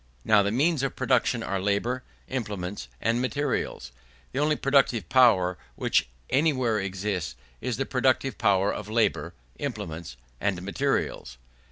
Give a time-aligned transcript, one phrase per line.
[0.25, 3.91] Now the means of production are labour, implements, and materials.
[4.31, 10.59] The only productive power which anywhere exists, is the productive power of labour, implements, and
[10.63, 11.37] materials.